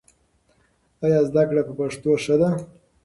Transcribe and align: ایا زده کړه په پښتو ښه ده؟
ایا 1.03 1.19
زده 1.29 1.43
کړه 1.49 1.61
په 1.67 1.73
پښتو 1.79 2.11
ښه 2.23 2.35
ده؟ 2.41 2.49